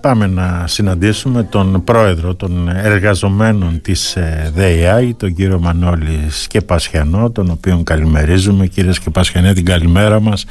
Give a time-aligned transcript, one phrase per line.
[0.00, 7.50] Πάμε να συναντήσουμε τον πρόεδρο των εργαζομένων της ε, ΔΕΙΑ, τον κύριο Μανώλη Σκεπασιανό, τον
[7.50, 8.66] οποίο καλημερίζουμε.
[8.66, 10.46] Κύριε Σκεπασιανέ, την καλημέρα μας.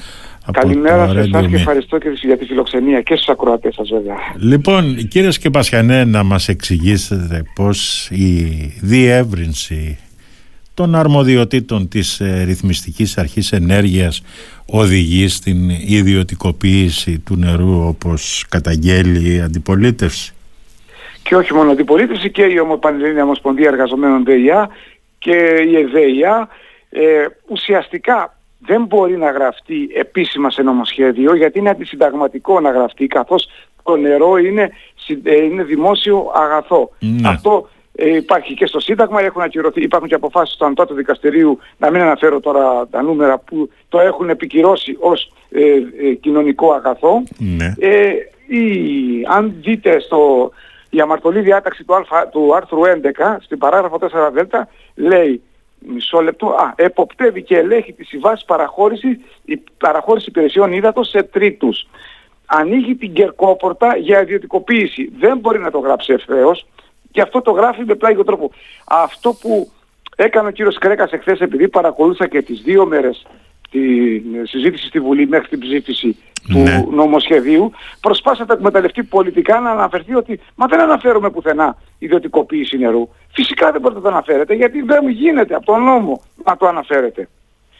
[0.51, 4.15] Καλημέρα σε εσάς και ευχαριστώ και για τη φιλοξενία και στους ακροατές σας βέβαια.
[4.35, 8.43] Λοιπόν, κύριε Σκεπασιανέ, να μας εξηγήσετε πώς η
[8.81, 9.97] διεύρυνση
[10.79, 14.23] των αρμοδιοτήτων της ε, ρυθμιστικής αρχής ενέργειας
[14.65, 20.33] οδηγεί στην ιδιωτικοποίηση του νερού όπως καταγγέλει η αντιπολίτευση;
[21.23, 24.69] Και όχι μόνο αντιπολίτευση και η Πανελλήνια Ομοσπονδία Εργαζομένων ΔΕΙΑ
[25.19, 25.35] και
[25.69, 26.47] η ΕΔΕΙΑ
[26.89, 33.47] ε, ουσιαστικά δεν μπορεί να γραφτεί επίσημα σε νομοσχέδιο γιατί είναι αντισυνταγματικό να γραφτεί καθώς
[33.83, 34.71] το νερό είναι,
[35.23, 36.91] ε, είναι δημόσιο αγαθό.
[36.99, 37.29] Ναι.
[37.29, 41.91] Αυτό ε, υπάρχει και στο Σύνταγμα, έχουν ακυρωθεί, υπάρχουν και αποφάσεις του Ανώτατου Δικαστηρίου, να
[41.91, 45.61] μην αναφέρω τώρα τα νούμερα που το έχουν επικυρώσει ως ε,
[46.07, 47.23] ε, κοινωνικό αγαθό.
[47.37, 47.73] Ναι.
[47.79, 48.11] Ε,
[49.27, 50.51] αν δείτε στο,
[50.89, 52.87] η αμαρτωλή διάταξη του, α, του άρθρου 11,
[53.39, 54.39] στην παράγραφο 4 Δ,
[54.95, 55.41] λέει
[55.79, 61.87] μισό λεπτό, α, εποπτεύει και ελέγχει τη συμβάση παραχώρησης, η παραχώρηση υπηρεσιών ύδατος σε τρίτους.
[62.45, 65.11] Ανοίγει την κερκόπορτα για ιδιωτικοποίηση.
[65.19, 66.65] Δεν μπορεί να το γράψει ευθέως,
[67.11, 68.51] και αυτό το γράφει με πλάγιο τρόπο.
[68.85, 69.71] Αυτό που
[70.15, 73.25] έκανε ο κύριος Κρέκας εχθές επειδή παρακολούθησα και τις δύο μέρες
[73.71, 73.79] τη
[74.43, 76.81] συζήτηση στη Βουλή μέχρι την ψήφιση ναι.
[76.81, 77.71] του νομοσχεδίου
[78.01, 83.09] προσπάθησε να το εκμεταλλευτεί πολιτικά να αναφερθεί ότι μα δεν αναφέρουμε πουθενά ιδιωτικοποίηση νερού.
[83.31, 87.29] Φυσικά δεν μπορείτε να το αναφέρετε γιατί δεν γίνεται από τον νόμο να το αναφέρετε.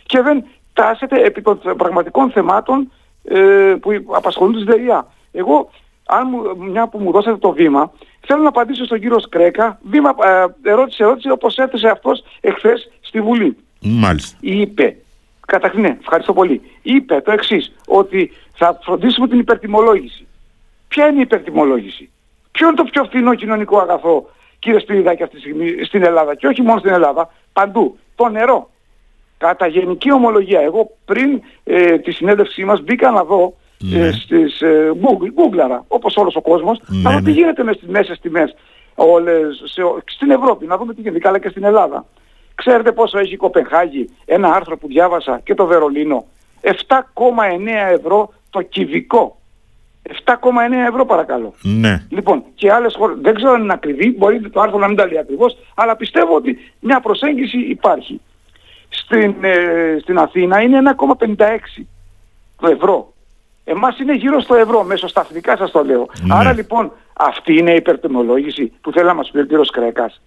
[0.06, 2.92] Και δεν τάσετε επί των πραγματικών θεμάτων
[3.24, 5.08] ε, που απασχολούν τις ΔΕΙΑ.
[5.32, 5.70] Εγώ,
[6.10, 6.28] αν
[6.72, 7.92] μια που μου δώσατε το βήμα,
[8.32, 13.22] Θέλω να απαντήσω στον κύριο Σκρέκα, βήμα, ε, ερώτηση ερώτηση όπως έθεσε αυτός εχθές στη
[13.22, 13.58] Βουλή.
[13.82, 14.38] Μάλιστα.
[14.42, 14.96] Είπε,
[15.46, 20.28] καταρχήν ναι, ευχαριστώ πολύ, είπε το εξής, ότι θα φροντίσουμε την υπερτιμολόγηση.
[20.88, 22.10] Ποια είναι η υπερτιμολόγηση;
[22.52, 26.48] Ποιο είναι το πιο φθηνό κοινωνικό αγαθό, κύριε Σπυριδάκη, αυτή τη στιγμή στην Ελλάδα και
[26.48, 28.70] όχι μόνο στην Ελλάδα, παντού; Το νερό.
[29.38, 33.54] Κατά γενική ομολογία, εγώ πριν ε, τη συνέντευξή μας μπήκα να δω
[33.84, 34.08] ναι.
[34.08, 37.38] ε, στις ε, Google, όπως όλος ο κόσμος, ναι, να δούμε τι ναι.
[37.38, 38.56] γίνεται με στις μέσες τιμές
[38.96, 42.06] όλες, σε, στην Ευρώπη, να δούμε τι γίνεται, αλλά και στην Ελλάδα.
[42.56, 46.26] Ξέρετε πόσο έχει η Κοπενχάγη, ένα άρθρο που διάβασα και το Βερολίνο,
[46.62, 46.72] 7,9
[47.92, 49.38] ευρώ το κυβικό.
[50.26, 50.34] 7,9
[50.88, 51.54] ευρώ παρακαλώ.
[51.62, 52.06] Ναι.
[52.10, 55.06] Λοιπόν, και άλλες χώρες, δεν ξέρω αν είναι ακριβή, μπορεί το άρθρο να μην τα
[55.06, 58.22] λέει ακριβώς, αλλά πιστεύω ότι μια προσέγγιση υπάρχει.
[58.90, 61.86] Στην, ε, στην Αθήνα είναι 1,56
[62.60, 63.14] το ευρώ.
[63.72, 66.08] Εμάς είναι γύρω στο ευρώ, μέσω σταθμικά σας το λέω.
[66.22, 66.36] Ναι.
[66.36, 70.22] Άρα λοιπόν αυτή είναι η υπερτιμολόγηση που θέλει να μας πει ο κύριος Κρέκας.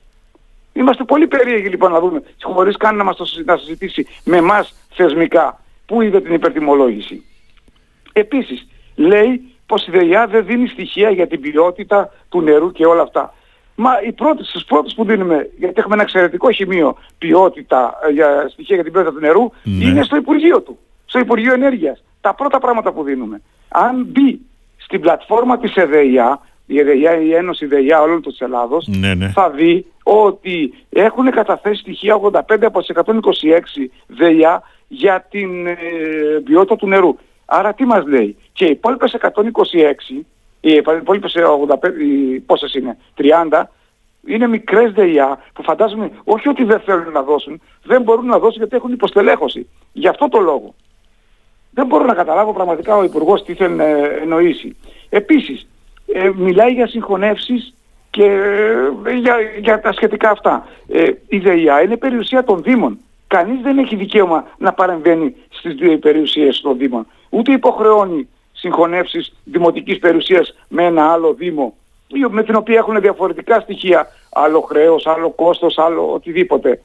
[0.73, 4.75] Είμαστε πολύ περίεργοι λοιπόν να δούμε, χωρίς καν να μας το να συζητήσει με εμάς
[4.95, 7.25] θεσμικά, πού είδε την υπερτιμολόγηση.
[8.13, 13.03] Επίσης, λέει πως η ΔΕΙΑ δεν δίνει στοιχεία για την ποιότητα του νερού και όλα
[13.03, 13.35] αυτά.
[13.75, 18.49] Μα οι πρώτες, στις πρώτες που δίνουμε, γιατί έχουμε ένα εξαιρετικό χημείο ποιότητα, ε, για
[18.49, 19.85] στοιχεία για την ποιότητα του νερού, ναι.
[19.85, 23.43] είναι στο Υπουργείο του, στο Υπουργείο Ενέργειας τα πρώτα πράγματα που δίνουμε.
[23.69, 24.41] Αν μπει
[24.77, 29.29] στην πλατφόρμα της ΕΔΕΙΑ, η ΕΔΕΙΑ, η Ένωση ΕΔΕΙΑ όλων της Ελλάδος, ναι, ναι.
[29.29, 33.11] θα δει ότι έχουν καταθέσει στοιχεία 85 από τις 126
[34.07, 35.77] ΔΕΙΑ για την ε,
[36.45, 37.17] ποιότητα του νερού.
[37.45, 40.25] Άρα τι μας λέει; Και οι υπόλοιπες 126,
[40.61, 41.37] οι υπόλοιπες
[41.69, 42.97] 85, οι, πόσες είναι,
[43.51, 43.63] 30,
[44.27, 48.57] είναι μικρές ΔΕΙΑ που φαντάζομαι όχι ότι δεν θέλουν να δώσουν, δεν μπορούν να δώσουν
[48.57, 49.69] γιατί έχουν υποστελέχωση.
[49.93, 50.75] Γι' αυτό το λόγο.
[51.75, 53.85] Δεν μπορώ να καταλάβω πραγματικά ο Υπουργός τι θέλει να
[54.23, 54.77] εννοήσει.
[55.09, 55.67] Επίσης,
[56.07, 57.75] ε, μιλάει για συγχωνεύσεις
[58.11, 58.25] και
[59.07, 60.67] ε, για, για τα σχετικά αυτά.
[60.89, 62.99] Ε, η ΔΕΙΑ είναι περιουσία των Δήμων.
[63.27, 67.07] Κανείς δεν έχει δικαίωμα να παρεμβαίνει στις δύο περιουσίες των Δήμων.
[67.29, 71.75] Ούτε υποχρεώνει συγχωνεύσεις δημοτικής περιουσίας με ένα άλλο Δήμο
[72.31, 76.81] με την οποία έχουν διαφορετικά στοιχεία, άλλο χρέος, άλλο κόστος, άλλο οτιδήποτε.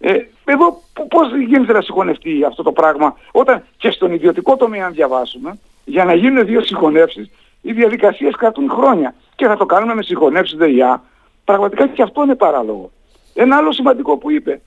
[0.00, 0.12] Ε,
[0.44, 5.58] εδώ πώς γίνεται να συγχωνευτεί αυτό το πράγμα όταν και στον ιδιωτικό τομέα αν διαβάσουμε
[5.84, 7.30] για να γίνουν δύο συγχωνεύσεις
[7.62, 11.02] οι διαδικασίες κρατούν χρόνια και θα το κάνουμε με συγχωνεύσεις ΔΕΙΑ
[11.44, 12.90] πραγματικά και αυτό είναι παράλογο.
[13.34, 14.60] Ένα άλλο σημαντικό που είπε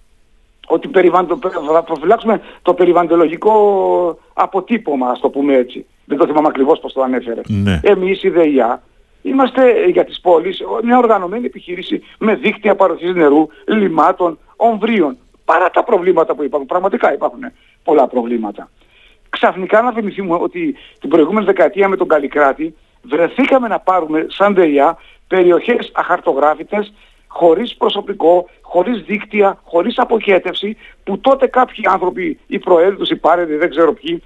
[0.68, 0.90] ότι
[1.74, 3.54] θα προφυλάξουμε το περιβαντολογικό
[4.34, 5.86] αποτύπωμα, ας το πούμε έτσι.
[6.06, 7.42] Δεν το θυμάμαι ακριβώς πώς το ανέφερε.
[7.48, 7.80] Ναι.
[7.84, 8.82] Εμείς η ΔΕΙΑ
[9.22, 15.84] είμαστε για τις πόλεις μια οργανωμένη επιχείρηση με δίκτυα παροχής νερού, λιμάτων, ομβρίων παρά τα
[15.84, 16.68] προβλήματα που υπάρχουν.
[16.68, 17.42] Πραγματικά υπάρχουν
[17.84, 18.70] πολλά προβλήματα.
[19.30, 24.98] Ξαφνικά να θυμηθούμε ότι την προηγούμενη δεκαετία με τον Καλλικράτη βρεθήκαμε να πάρουμε σαν ΔΕΙΑ
[25.28, 26.94] περιοχές αχαρτογράφητες
[27.28, 33.70] χωρίς προσωπικό, χωρίς δίκτυα, χωρίς αποχέτευση που τότε κάποιοι άνθρωποι, οι προέλτους, οι πάρεδοι, δεν
[33.70, 34.24] ξέρω ποιοι,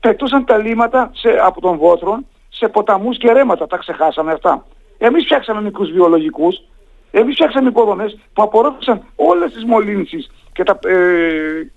[0.00, 3.66] πετούσαν τα λίματα σε, από τον Βότρον σε ποταμούς και ρέματα.
[3.66, 4.66] Τα ξεχάσαμε αυτά.
[4.98, 6.62] Εμείς φτιάξαμε μικρούς βιολογικούς,
[7.10, 11.70] εμείς φτιάξαμε υποδομές που απορρόφησαν όλες τις μολύνσεις και τα, ε,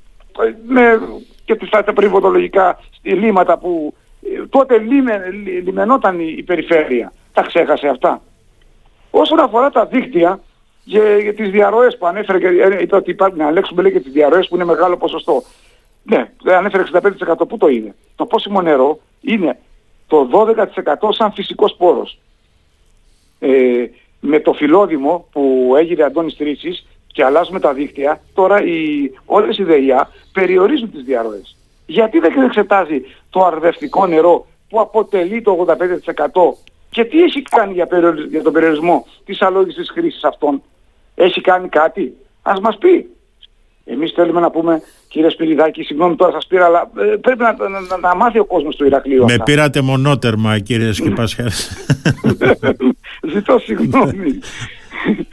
[0.68, 1.02] με,
[1.46, 5.30] και τις, τα περιβαλλοντολογικά λίματα που ε, τότε λίμε,
[5.64, 7.14] λιμενόταν η, η περιφέρεια.
[7.34, 8.22] Τα ξέχασε αυτά.
[9.12, 10.40] Όσον αφορά τα δίκτυα,
[10.84, 14.00] για, για τις διαρροές που ανέφερε και ε, είπε ότι υπάρχει να ελέγξουμε λέει και
[14.00, 15.44] τις διαρροές που είναι μεγάλο ποσοστό.
[16.04, 19.60] Ναι, ανέφερε 65% πού το είναι; Το πόσιμο νερό είναι
[20.08, 22.20] το 12% σαν φυσικός πόρος.
[23.40, 23.86] Ε,
[24.20, 29.64] με το φιλόδημο που έγινε Αντώνης Τρίτσης και αλλάζουμε τα δίκτυα, τώρα οι, όλες οι
[29.64, 31.56] ΔΕΙΑ περιορίζουν τις διαρροές.
[31.86, 35.76] Γιατί δεν εξετάζει το αρδευτικό νερό που αποτελεί το 85%
[36.90, 37.88] και τι έχει κάνει για,
[38.30, 40.62] για τον περιορισμό της αλόγης χρήσης αυτών;
[41.16, 43.10] Έχει κάνει κάτι; Ας μας πει.
[43.86, 47.98] Εμείς θέλουμε να πούμε, κύριε Σπυριδάκη, συγγνώμη τώρα σας πήρα, αλλά ε, πρέπει να, να,
[47.98, 49.26] να, μάθει ο κόσμος του Ηρακλείου.
[49.26, 51.72] Με πήρατε μονότερμα, κύριε Σκυπασιάς.
[53.34, 54.40] Ζητώ συγγνώμη.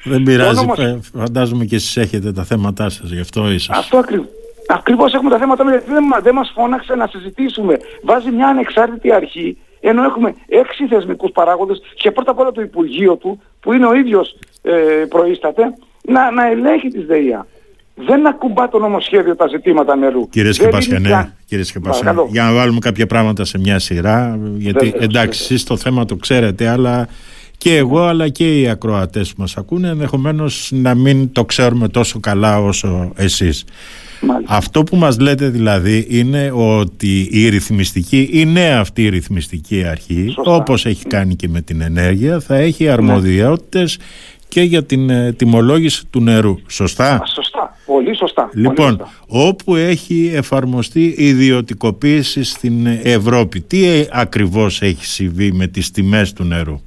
[0.04, 0.66] Δεν πειράζει,
[1.14, 3.76] φαντάζομαι και εσείς έχετε τα θέματά σας, γι' αυτό ίσως.
[3.76, 4.26] Αυτό ακριβώς.
[4.70, 7.76] Ακριβώς έχουμε τα θέματα, γιατί δεν, δεν μας φώναξε να συζητήσουμε.
[8.02, 13.16] Βάζει μια ανεξάρτητη αρχή, ενώ έχουμε έξι θεσμικούς παράγοντες και πρώτα απ' όλα το Υπουργείο
[13.16, 14.72] του, που είναι ο ίδιος ε,
[15.08, 15.62] προείσταται,
[16.02, 17.46] να, να ελέγχει τις ΔΕΙΑ.
[17.94, 20.28] Δεν ακουμπά το νομοσχέδιο τα ζητήματα νερού.
[20.28, 25.64] Κύριε Σκεπασιανέ, κύριε Σκεπασιανέ, για να βάλουμε κάποια πράγματα σε μια σειρά, γιατί εντάξει, εσείς
[25.64, 27.08] το θέμα το ξέρετε, αλλά
[27.58, 32.20] και εγώ αλλά και οι ακροατές που μας ακούνε ενδεχομένως να μην το ξέρουμε τόσο
[32.20, 33.64] καλά όσο εσείς.
[34.46, 40.30] Αυτό που μας λέτε δηλαδή είναι ότι η ρυθμιστική, η νέα αυτή η ρυθμιστική αρχή,
[40.34, 40.54] Σωστά.
[40.54, 42.90] όπως έχει κάνει και με την ενέργεια, θα έχει ναι.
[42.90, 43.98] αρμοδιότητες
[44.48, 46.58] και για την ε, τιμολόγηση του νερού.
[46.66, 47.76] Σωστά; Σωστά.
[47.86, 48.50] Πολύ σωστά.
[48.52, 56.32] Λοιπόν, όπου έχει εφαρμοστεί ιδιωτικοποίηση στην Ευρώπη, τι ε, ακριβώς έχει συμβεί με τις τιμές
[56.32, 56.80] του νερού;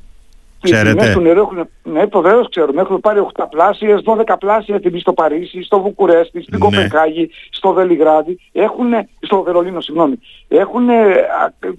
[0.62, 0.90] Ξέρετε.
[0.90, 5.00] Οι τιμές του νερού έχουν, ναι, βεβαίως ξέρουμε, έχουν πάρει 8 πλάσιες, 12 πλάσια τιμή
[5.00, 6.60] στο Παρίσι, στο Βουκουρέστι, στην ναι.
[6.66, 10.88] Κοπενχάγη, στο Βελιγράδι, έχουν, στο Βερολίνο, συγγνώμη, έχουν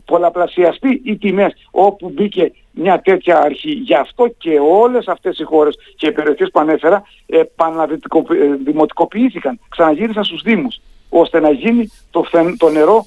[0.04, 3.70] πολλαπλασιαστεί οι τιμές όπου μπήκε μια τέτοια αρχή.
[3.70, 10.42] Γι' αυτό και όλες αυτές οι χώρες και οι περιοχές που ανέφερα επαναδημοτικοποιήθηκαν, ξαναγύρισαν στους
[10.42, 12.26] Δήμους, ώστε να γίνει το,
[12.58, 13.06] το νερό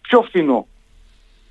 [0.00, 0.66] πιο φθηνό.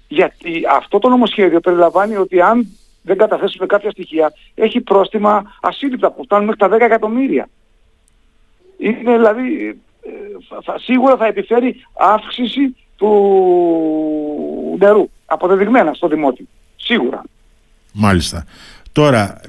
[0.07, 2.67] Γιατί αυτό το νομοσχέδιο περιλαμβάνει ότι αν
[3.05, 7.49] δεν καταθέσουμε κάποια στοιχεία, έχει πρόστιμα ασύλληπτα που φτάνουν μέχρι τα 10 εκατομμύρια.
[8.77, 9.67] Είναι δηλαδή,
[10.01, 10.09] ε,
[10.63, 13.11] θα, σίγουρα θα επιφέρει αύξηση του
[14.79, 16.45] νερού, αποδεδειγμένα στο δημότιο.
[16.75, 17.23] Σίγουρα.
[17.93, 18.45] Μάλιστα.
[18.91, 19.41] Τώρα,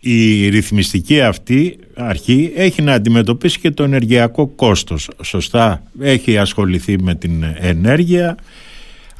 [0.00, 5.10] η ρυθμιστική αυτή αρχή έχει να αντιμετωπίσει και το ενεργειακό κόστος.
[5.22, 8.36] Σωστά, έχει ασχοληθεί με την ενέργεια,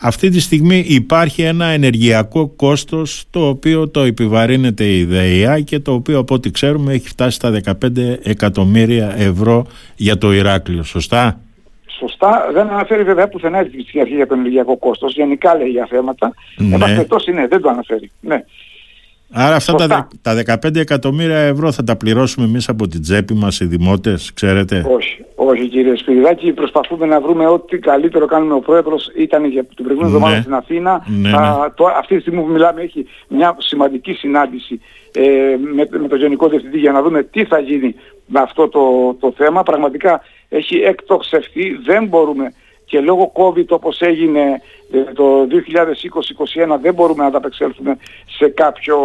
[0.01, 5.93] αυτή τη στιγμή υπάρχει ένα ενεργειακό κόστος το οποίο το επιβαρύνεται η ΔΕΙΑ και το
[5.93, 9.67] οποίο από ό,τι ξέρουμε έχει φτάσει στα 15 εκατομμύρια ευρώ
[9.97, 10.83] για το Ηράκλειο.
[10.83, 11.41] Σωστά;
[12.01, 12.51] Σωστά.
[12.53, 13.59] Δεν αναφέρει βέβαια πουθενά
[13.93, 15.15] η αρχή για το ενεργειακό κόστος.
[15.15, 16.33] Γενικά λέει για θέματα.
[16.57, 16.77] Ναι.
[17.29, 18.11] είναι, δεν το αναφέρει.
[18.21, 18.45] Ναι.
[19.33, 23.61] Άρα αυτά τα, τα 15 εκατομμύρια ευρώ θα τα πληρώσουμε εμείς από την τσέπη μας
[23.61, 28.55] οι δημότες, ξέρετε; Όχι, όχι κύριε Σπυριδάκη, προσπαθούμε να βρούμε ό,τι καλύτερο κάνουμε.
[28.55, 30.17] Ο πρόεδρος ήταν για την προηγούμενη ναι.
[30.17, 31.05] εβδομάδα στην Αθήνα.
[31.07, 31.37] Ναι, ναι.
[31.75, 34.81] το, αυτή τη στιγμή που μιλάμε έχει μια σημαντική συνάντηση
[35.13, 35.23] ε,
[35.75, 37.95] με, με τον Γενικό Διευθυντή για να δούμε τι θα γίνει
[38.27, 39.63] με αυτό το, το θέμα.
[39.63, 42.53] Πραγματικά έχει εκτοξευθεί, δεν μπορούμε
[42.91, 44.61] και λόγω COVID όπως έγινε
[44.93, 45.47] ε, το
[46.75, 47.97] 2020-2021 δεν μπορούμε να ανταπεξέλθουμε
[48.39, 48.99] σε κάποιο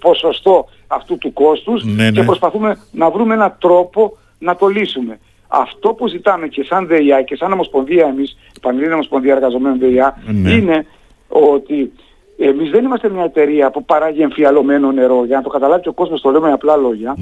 [0.00, 2.10] ποσοστό αυτού του κόστους ναι, ναι.
[2.10, 5.18] και προσπαθούμε να βρούμε έναν τρόπο να το λύσουμε.
[5.48, 10.22] Αυτό που ζητάμε και σαν ΔΕΙΑ και σαν Ομοσπονδία εμείς, η Πανελλήνια Ομοσπονδία Εργαζομένων ΔΕΙΑ,
[10.26, 10.50] ναι.
[10.50, 10.86] είναι
[11.28, 11.92] ότι
[12.38, 15.24] εμείς δεν είμαστε μια εταιρεία που παράγει εμφιαλωμένο νερό.
[15.24, 17.16] Για να το καταλάβει και ο κόσμος το λέμε με απλά λόγια.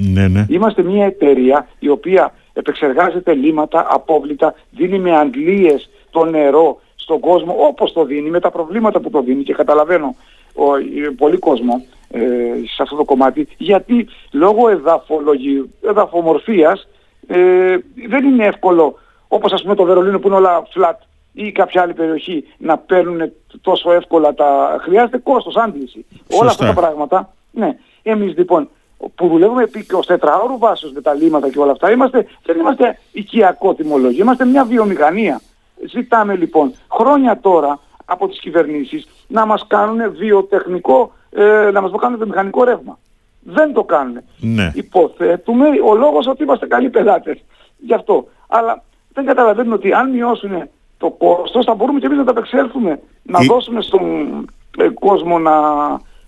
[0.47, 7.55] Είμαστε μια εταιρεία η οποία επεξεργάζεται λίματα, απόβλητα, δίνει με αντλίες το νερό στον κόσμο
[7.57, 10.15] όπως το δίνει, με τα προβλήματα που το δίνει και καταλαβαίνω
[10.53, 10.63] ο,
[11.17, 12.21] πολύ κόσμο ε,
[12.75, 15.69] σε αυτό το κομμάτι, γιατί λόγω εδαφολογι...
[15.81, 16.87] εδαφομορφίας
[17.27, 20.95] ε, δεν είναι εύκολο όπως ας πούμε το Βερολίνο που είναι όλα flat
[21.33, 23.31] ή κάποια άλλη περιοχή να παίρνουν
[23.61, 24.77] τόσο εύκολα τα...
[24.81, 26.05] Χρειάζεται κόστος, άντληση.
[26.39, 27.77] Όλα αυτά τα πράγματα, ναι.
[28.03, 28.69] Εμείς λοιπόν
[29.15, 32.99] που δουλεύουμε επί 24 ώρου βάσεως με τα λίματα και όλα αυτά, είμαστε, δεν είμαστε
[33.11, 35.41] οικιακό τιμολόγιο, είμαστε μια βιομηχανία.
[35.89, 42.17] Ζητάμε λοιπόν χρόνια τώρα από τις κυβερνήσεις να μας κάνουν βιοτεχνικό, ε, να μας κάνουν
[42.17, 42.99] βιομηχανικό ρεύμα.
[43.43, 44.17] Δεν το κάνουν.
[44.39, 44.71] Ναι.
[44.73, 47.43] Υποθέτουμε ο λόγος ότι είμαστε καλοί πελάτες.
[47.77, 48.27] Γι' αυτό.
[48.47, 48.83] Αλλά
[49.13, 52.99] δεν καταλαβαίνουν ότι αν μειώσουν το κόστος θα μπορούμε και εμείς να τα απεξέλθουμε.
[53.23, 54.31] Να δώσουμε στον
[54.77, 55.53] ε, κόσμο να,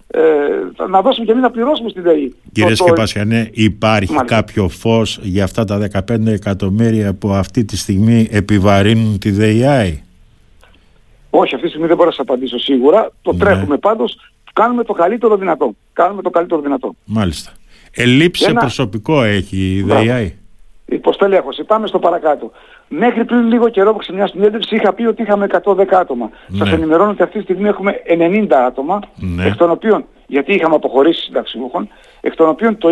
[0.08, 2.36] ε, να δώσουμε και εμείς να πληρώσουμε στην ΔΕΗ.
[2.52, 4.36] Κύριε Σκεπασιανέ, υπάρχει Μάλιστα.
[4.36, 10.04] κάποιο φως για αυτά τα 15 εκατομμύρια που αυτή τη στιγμή επιβαρύνουν τη ΔΕΗ;
[11.30, 13.12] Όχι, αυτή τη στιγμή δεν μπορώ να σας απαντήσω σίγουρα.
[13.22, 13.40] Το ναι.
[13.40, 15.76] τρέχουμε πάντως, κάνουμε το καλύτερο δυνατό.
[15.94, 16.96] Κάνουμε το καλύτερο δυνατό.
[17.06, 17.52] Μάλιστα.
[17.92, 20.38] Ελλείψη προσωπικό έχει η ΔΕΗ;
[20.90, 21.64] Υποστελέχωση.
[21.64, 22.52] Πάμε στο παρακάτω.
[22.88, 26.30] Μέχρι πριν λίγο καιρό που σε μια συνέντευξη είχα πει ότι είχαμε 110 άτομα.
[26.48, 26.58] Ναι.
[26.58, 29.46] Σας ενημερώνω ότι αυτή τη στιγμή έχουμε 90 άτομα, ναι.
[29.46, 31.90] εκ των οποίων, γιατί είχαμε αποχωρήσει συνταξιούχων,
[32.22, 32.90] εκ των οποίων το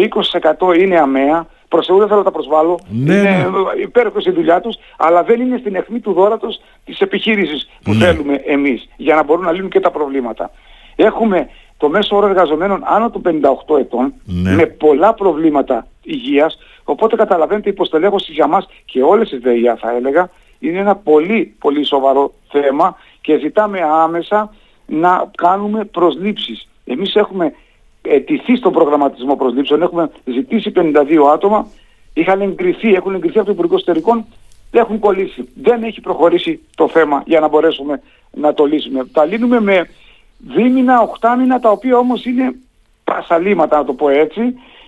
[0.67, 3.13] 20% είναι αμαία, προς Θεού δεν θέλω να τα προσβάλλω, ναι.
[3.13, 3.81] είναι ναι.
[3.81, 8.05] υπέροχος στη δουλειά τους, αλλά δεν είναι στην αιχμή του δόρατος της επιχείρησης που ναι.
[8.05, 10.51] θέλουμε εμείς, για να μπορούν να λύνουν και τα προβλήματα.
[10.95, 13.21] Έχουμε το μέσο όρο εργαζομένων άνω των
[13.67, 14.51] 58 ετών, ναι.
[14.51, 19.91] με πολλά προβλήματα υγείας, οπότε καταλαβαίνετε η υποστελέχωση για μας και όλες τις ΔΕΙΑ θα
[19.91, 24.53] έλεγα, είναι ένα πολύ πολύ σοβαρό θέμα και ζητάμε άμεσα
[24.85, 26.67] να κάνουμε προσλήψεις.
[26.85, 27.53] Εμείς έχουμε
[28.01, 31.67] ετηθεί στον προγραμματισμό προσλήψεων, έχουμε ζητήσει 52 άτομα,
[32.13, 34.25] είχαν εγκριθεί, έχουν εγκριθεί από το Υπουργικό Εσωτερικών,
[34.71, 35.49] δεν έχουν κολλήσει.
[35.55, 38.01] Δεν έχει προχωρήσει το θέμα για να μπορέσουμε
[38.31, 39.05] να το λύσουμε.
[39.05, 39.89] Τα λύνουμε με
[40.37, 42.55] δίμηνα, οχτάμινα, τα οποία όμως είναι
[43.03, 44.41] πασαλήματα να το πω έτσι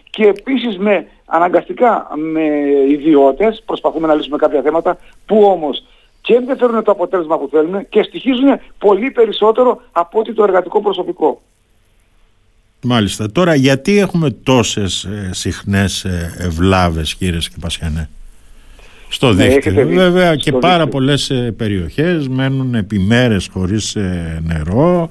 [0.09, 2.43] και επίσης με αναγκαστικά με
[2.89, 5.83] ιδιώτες προσπαθούμε να λύσουμε κάποια θέματα που όμως
[6.21, 10.81] και δεν φέρουν το αποτέλεσμα που θέλουμε και στοιχίζουν πολύ περισσότερο από ότι το εργατικό
[10.81, 11.41] προσωπικό.
[12.81, 13.31] Μάλιστα.
[13.31, 18.09] Τώρα γιατί έχουμε τόσες ε, συχνές ε, ευλάβες κύριε Σκυπασιανέ
[19.09, 19.87] στο ναι, δίκτυο.
[19.87, 20.91] Βέβαια και πάρα δίκτυο.
[20.91, 25.09] πολλές ε, περιοχές μένουν επί μέρες χωρίς ε, νερό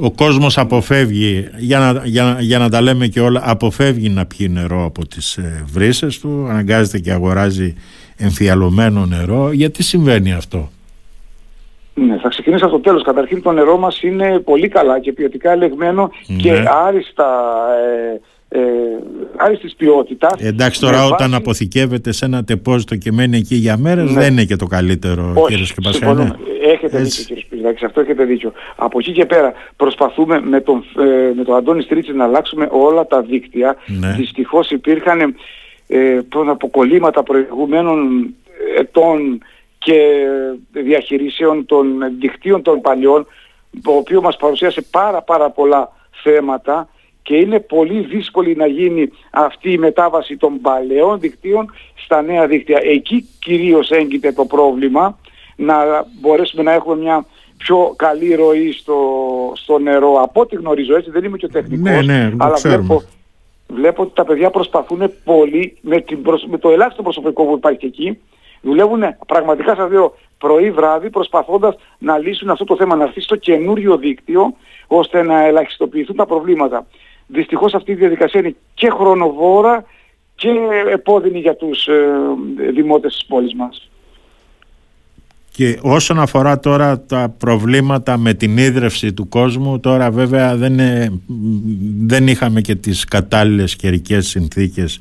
[0.00, 4.50] ο κόσμος αποφεύγει, για να, για, για να τα λέμε και όλα, αποφεύγει να πιει
[4.52, 7.74] νερό από τις ε, βρύσες του, αναγκάζεται και αγοράζει
[8.16, 9.52] εμφιαλωμένο νερό.
[9.52, 10.68] Γιατί συμβαίνει αυτό;
[11.94, 13.02] Ναι, θα ξεκινήσω από το τέλος.
[13.02, 16.62] Καταρχήν το νερό μας είναι πολύ καλά και ποιοτικά ελεγμένο και ναι.
[16.86, 17.26] άριστα
[18.50, 18.60] ε, ε,
[19.36, 20.40] άριστης ποιότητας.
[20.40, 24.20] Εντάξει τώρα όταν αποθηκεύεται σε ένα τεπόζιτο και μένει εκεί για μέρες ναι.
[24.20, 26.34] δεν είναι και το καλύτερο Όχι, κύριε Σκεπασιανέ.
[26.62, 27.20] Έχετε Έτσι.
[27.20, 28.52] δίκιο κύριε Σπυρδάκη, αυτό έχετε δίκιο.
[28.76, 33.06] Από εκεί και πέρα προσπαθούμε με τον, ε, με τον Αντώνη Στρίτσι να αλλάξουμε όλα
[33.06, 33.76] τα δίκτυα.
[33.86, 34.12] Ναι.
[34.12, 35.34] Δυστυχώς υπήρχαν
[35.88, 38.28] ε, αποκολλήματα προηγουμένων
[38.78, 39.42] ετών
[39.78, 40.26] και
[40.72, 43.26] διαχειρήσεων των δικτύων των παλιών,
[43.82, 46.88] το οποίο μας παρουσίασε πάρα πάρα πολλά θέματα
[47.22, 52.80] και είναι πολύ δύσκολη να γίνει αυτή η μετάβαση των παλαιών δικτύων στα νέα δίκτυα.
[52.82, 55.18] Εκεί κυρίως έγκυται το πρόβλημα
[55.56, 57.26] να μπορέσουμε να έχουμε μια
[57.58, 58.98] πιο καλή ροή στο,
[59.54, 60.12] στο νερό.
[60.22, 63.02] Από ό,τι γνωρίζω έτσι, δεν είμαι και ο τεχνικός, ναι, ναι, αλλά βλέπω,
[63.68, 68.18] βλέπω ότι τα παιδιά προσπαθούν πολύ με, την, με το ελάχιστο προσωπικό που υπάρχει εκεί.
[68.60, 73.36] Δουλεύουν πραγματικά σας λέω πρωί βράδυ προσπαθώντας να λύσουν αυτό το θέμα, να έρθει στο
[73.36, 74.54] καινούριο δίκτυο
[74.86, 76.86] ώστε να ελαχιστοποιηθούν τα προβλήματα.
[77.26, 79.84] Δυστυχώς αυτή η διαδικασία είναι και χρονοβόρα
[80.34, 80.50] και
[80.92, 82.10] επώδυνη για τους ε,
[82.72, 83.87] δημότες της πόλης μας.
[85.58, 90.80] Και όσον αφορά τώρα τα προβλήματα με την ίδρυυση του κόσμου, τώρα βέβαια δεν,
[92.06, 95.00] δεν είχαμε και τις κατάλληλες καιρικές συνθήκες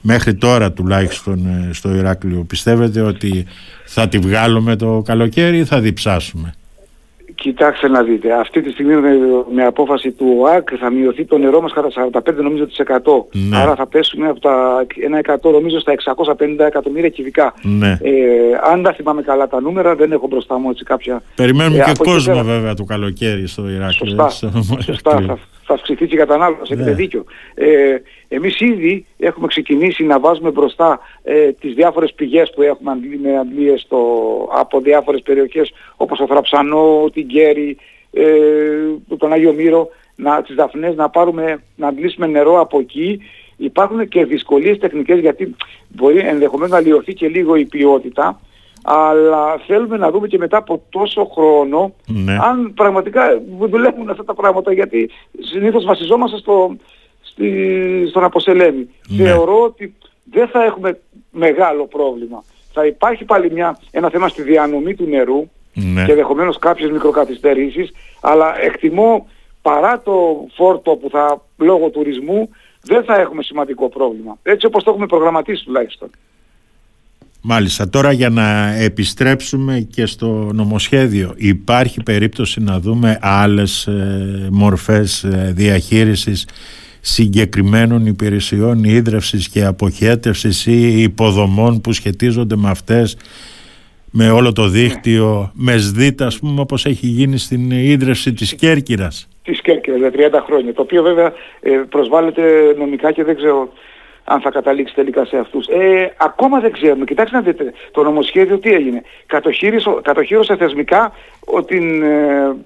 [0.00, 2.44] μέχρι τώρα τουλάχιστον ε, στο Ηράκλειο.
[2.44, 3.44] Πιστεύετε ότι
[3.86, 6.54] θα τη βγάλουμε το καλοκαίρι ή θα διψάσουμε;
[7.34, 9.10] Κοιτάξτε να δείτε, αυτή τη στιγμή με,
[9.54, 12.94] με απόφαση του ΟΑΚ θα μειωθεί το νερό μας κατά 45 νομίζω της 100.
[13.32, 13.56] Ναι.
[13.56, 14.86] Άρα θα πέσουμε από τα
[15.26, 17.54] 1 100 νομίζω στα 650 εκατομμύρια κυβικά.
[17.62, 17.98] Ναι.
[18.02, 18.12] Ε,
[18.72, 21.22] αν τα θυμάμαι καλά τα νούμερα δεν έχω μπροστά μου έτσι κάποια...
[21.34, 22.44] Περιμένουμε ε, και κόσμο πέρα...
[22.44, 24.30] βέβαια το καλοκαίρι στο Ηράκλειο.
[24.30, 25.38] Σωστά, σωστά
[25.72, 26.96] θα, θα αυξηθεί και η κατανάλωση, έχετε ναι.
[26.96, 27.24] δίκιο.
[27.54, 27.96] Ε,
[28.28, 33.80] εμείς ήδη έχουμε ξεκινήσει να βάζουμε μπροστά ε, τις διάφορες πηγές που έχουμε με αντλίες
[33.80, 34.00] στο,
[34.52, 37.76] από διάφορες περιοχές όπως το Θραψανό, την Κέρι,
[38.12, 43.20] ε, τον Άγιο Μύρο, να, τις Δαφνές, να, πάρουμε, να αντλήσουμε νερό από εκεί.
[43.56, 45.56] Υπάρχουν και δυσκολίες τεχνικές γιατί
[45.88, 48.40] μπορεί ενδεχομένως να λιωθεί και λίγο η ποιότητα
[48.82, 52.36] αλλά θέλουμε να δούμε και μετά από τόσο χρόνο ναι.
[52.40, 55.10] αν πραγματικά δουλεύουν αυτά τα πράγματα γιατί
[55.40, 56.76] συνήθως βασιζόμαστε στο,
[57.20, 58.88] στη, στον Αποσελέμη.
[59.08, 59.24] Ναι.
[59.24, 62.44] Θεωρώ ότι δεν θα έχουμε μεγάλο πρόβλημα.
[62.72, 66.04] Θα υπάρχει πάλι μια, ένα θέμα στη διανομή του νερού ναι.
[66.04, 69.28] και ενδεχομένως κάποιες μικροκαθυστερήσεις, αλλά εκτιμώ
[69.62, 72.48] παρά το φόρτο που θα λόγω τουρισμού
[72.82, 74.38] δεν θα έχουμε σημαντικό πρόβλημα.
[74.42, 76.10] Έτσι όπως το έχουμε προγραμματίσει τουλάχιστον.
[77.44, 77.88] Μάλιστα.
[77.88, 85.52] Τώρα για να επιστρέψουμε και στο νομοσχέδιο υπάρχει περίπτωση να δούμε άλλες ε, μορφές ε,
[85.56, 86.46] διαχείρισης
[87.00, 93.16] συγκεκριμένων υπηρεσιών ίδρευσης και αποχέτευσης ή υποδομών που σχετίζονται με αυτές
[94.10, 99.28] με όλο το δίκτυο, με ΣΔΙΤ ας πούμε όπως έχει γίνει στην ίδρυυση της Κέρκυρας.
[99.42, 102.42] Της Κέρκυρας για 30 χρόνια, το οποίο βέβαια ε, προσβάλλεται
[102.78, 103.72] νομικά και δεν ξέρω
[104.32, 105.66] αν θα καταλήξει τελικά σε αυτούς.
[105.66, 107.04] Ε, ακόμα δεν ξέρουμε.
[107.04, 109.02] Κοιτάξτε να δείτε, το νομοσχέδιο τι έγινε.
[110.02, 111.12] Κατοχύρωσε θεσμικά
[111.66, 112.56] την, ε,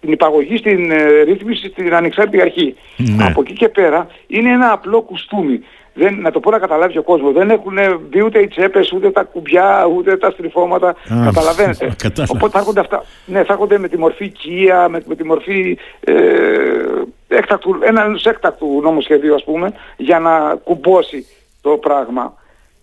[0.00, 2.74] την υπαγωγή στην ε, ρύθμιση στην ανεξάρτητη αρχή.
[2.96, 3.24] Ναι.
[3.24, 5.60] Από εκεί και πέρα είναι ένα απλό κουστούμι
[5.94, 9.10] δεν, να το πω να καταλάβει ο κόσμος, δεν έχουν μπει ούτε οι τσέπες, ούτε
[9.10, 10.94] τα κουμπιά, ούτε τα στριφώματα.
[11.24, 11.94] καταλαβαίνετε.
[12.28, 13.04] Οπότε θα έρχονται αυτά.
[13.26, 16.14] Ναι, θα έρχονται με τη μορφή οικία, με, με τη μορφή ε,
[17.52, 21.26] έκτακτου, ένα έκτακτου νομοσχεδίου, ας πούμε, για να κουμπώσει
[21.60, 22.34] το πράγμα.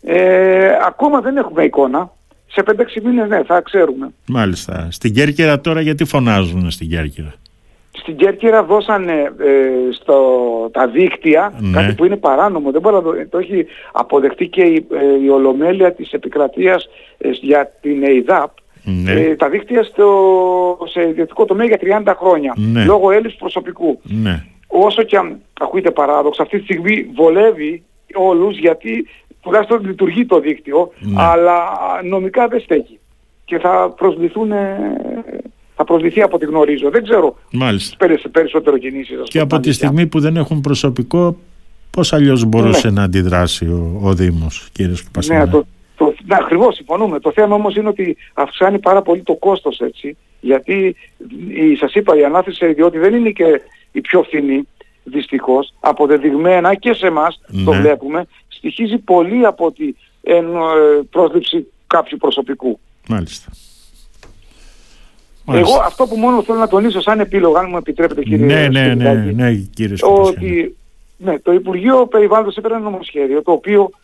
[0.01, 2.11] Ε, ακόμα δεν έχουμε εικόνα.
[2.51, 4.13] Σε 5-6 μήνες ναι, θα ξέρουμε.
[4.27, 4.87] Μάλιστα.
[4.91, 7.33] Στην Κέρκυρα τώρα γιατί φωνάζουν στην Κέρκυρα;
[7.91, 10.19] Στην Κέρκυρα δώσανε ε, στο,
[10.71, 11.71] τα δίκτυα, ναι.
[11.71, 15.29] κάτι που είναι παράνομο, δεν μπορεί να το, το έχει αποδεχτεί και η, ε, η
[15.29, 18.51] Ολομέλεια της Επικρατείας ε, για την ΕΙΔΑΠ,
[18.83, 19.11] ναι.
[19.11, 22.83] ε, τα δίκτυα στο, σε ιδιωτικό τομέα για 30 χρόνια, ναι.
[22.83, 23.99] λόγω έλλειψης προσωπικού.
[24.03, 24.43] Ναι.
[24.71, 27.83] Όσο και αν ακούγεται παράδοξο, αυτή τη στιγμή βολεύει
[28.13, 29.07] όλους γιατί
[29.41, 31.63] τουλάχιστον λειτουργεί το δίκτυο, αλλά
[32.03, 32.99] νομικά δεν στέκει.
[33.45, 34.51] Και θα προσβληθούν
[35.81, 36.89] θα προσληφθεί από ό,τι γνωρίζω.
[36.89, 38.07] Δεν ξέρω Μάλιστα.
[38.31, 39.17] περισσότερο κινήσεις.
[39.23, 41.37] Και από τη στιγμή που δεν έχουν προσωπικό,
[41.89, 42.93] πώς αλλιώς μπορούσε ναι.
[42.93, 45.45] να αντιδράσει ο, ο Δήμος, κύριε Σκουπασινά.
[45.45, 47.19] Ναι, το, το, ναι, ακριβώς συμφωνούμε.
[47.19, 50.17] Το θέμα όμως είναι ότι αυξάνει πάρα πολύ το κόστος έτσι.
[50.39, 50.95] Γιατί
[51.47, 54.67] η, σας είπα η ανάθεση διότι δεν είναι και η πιο φθηνή
[55.03, 57.79] δυστυχώς, αποδεδειγμένα και σε εμάς το ναι.
[57.79, 60.41] βλέπουμε, στοιχίζει πολύ από την ε,
[61.09, 62.79] πρόσληψη κάποιου προσωπικού.
[63.07, 63.51] Μάλιστα.
[65.51, 68.93] Εγώ αυτό που μόνο θέλω να τονίσω σαν επίλογο, αν μου επιτρέπετε κύριε Ναι, ναι,
[68.93, 70.75] ναι, ναι, κύριε Ότι
[71.17, 73.98] ναι, το Υπουργείο Περιβάλλοντος έπαιρνε ένα νομοσχέδιο το οποίο ε,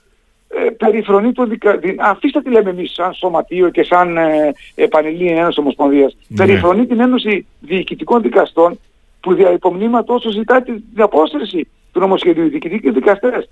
[0.78, 1.96] περιφρονεί το δικαστήριο.
[2.00, 6.18] Αφήστε τι λέμε εμείς σαν σωματείο και σαν ε, επανειλή Ένωση Ομοσπονδίας.
[6.28, 6.46] Ναι.
[6.46, 8.80] Περιφρονεί την Ένωση Διοικητικών Δικαστών
[9.20, 12.46] που δια υπομνήματος όσο ζητάει την απόστρεση του νομοσχεδίου.
[12.46, 13.50] Οι διοικητικοί δικαστές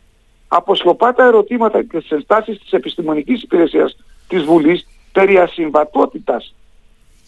[0.47, 6.55] αποσιωπά τα ερωτήματα και τις ενστάσεις της επιστημονικής υπηρεσίας της Βουλής περί ασυμβατότητας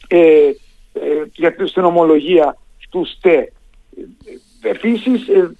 [0.07, 0.53] ε, ε,
[1.33, 2.57] για, στην ομολογία
[2.89, 3.51] του ΣΤΕ.
[4.61, 5.51] Επίσης ε,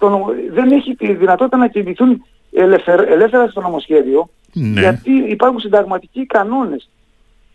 [0.50, 4.80] δεν έχει τη δυνατότητα να κινηθούν ελεύθερα στο νομοσχέδιο ναι.
[4.80, 6.88] γιατί υπάρχουν συνταγματικοί κανόνες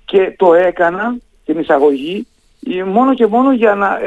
[0.06, 2.28] και το έκαναν την εισαγωγή
[2.86, 4.00] μόνο και μόνο για να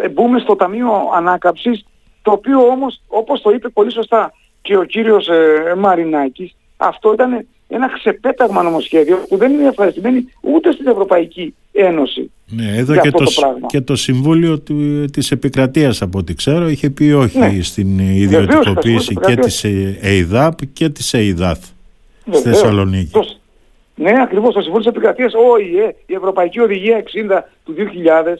[0.00, 1.84] ε, μπούμε στο Ταμείο Ανάκαψης
[2.22, 7.46] το οποίο όμως όπως το είπε πολύ σωστά και ο κύριος ε, Μαρινάκης αυτό ήταν
[7.68, 12.30] ένα ξεπέταγμα νομοσχέδιο που δεν είναι ευχαριστημένη ούτε στην Ευρωπαϊκή Ένωση.
[12.46, 13.24] Ναι, εδώ και το,
[13.66, 17.62] και το Συμβούλιο του, της Επικρατείας από ό,τι ξέρω είχε πει όχι ναι.
[17.62, 19.64] στην ιδιωτικοποίηση και της
[20.02, 21.58] ΕΙΔΑΠ και της ΕΙΔΑΘ
[22.30, 23.20] στη Θεσσαλονίκη.
[23.94, 28.34] ναι, ακριβώς το Συμβούλιο της Επικρατείας, ο ΙΕ, η Ευρωπαϊκή Οδηγία 60 του 2000,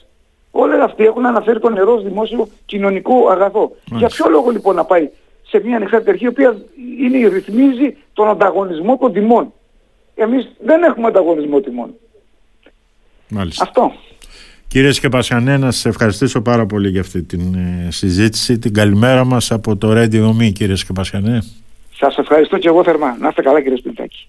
[0.51, 3.77] όλοι αυτοί έχουν αναφέρει το νερό ως δημόσιο κοινωνικό αγαθό.
[3.85, 5.09] Για ποιο λόγο λοιπόν να πάει
[5.49, 6.57] σε μια ανεξάρτητη αρχή η οποία
[6.99, 9.53] είναι, ρυθμίζει τον ανταγωνισμό των τιμών.
[10.15, 11.95] Εμείς δεν έχουμε ανταγωνισμό τιμών.
[13.29, 13.65] Μάλιστα.
[13.65, 13.93] Αυτό.
[14.69, 18.59] Κύριε Σκεπασιανέ, να σας ευχαριστήσω πάρα πολύ για αυτή την ε, συζήτηση.
[18.59, 21.43] Την καλημέρα μας από το Radio Me, κύριε Σκεπασιανέ.
[21.97, 23.17] Σας ευχαριστώ και εγώ θερμά.
[23.21, 24.29] Να είστε καλά κύριε Σπιντάκη.